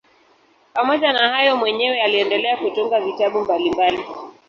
Pamoja 0.73 1.13
na 1.13 1.29
hayo 1.29 1.57
mwenyewe 1.57 2.01
aliendelea 2.01 2.57
kutunga 2.57 3.01
vitabu 3.01 3.41
mbalimbali. 3.41 4.05